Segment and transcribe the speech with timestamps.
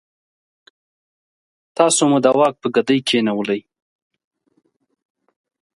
[1.77, 3.61] تاسو مو د واک په ګدۍ کېنولئ.